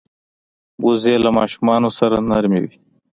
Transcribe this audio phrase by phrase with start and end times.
[0.85, 2.73] وزې له ماشومانو سره نرمه وي